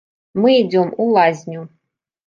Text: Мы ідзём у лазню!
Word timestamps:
Мы 0.45 0.55
ідзём 0.61 0.89
у 1.05 1.09
лазню! 1.13 1.61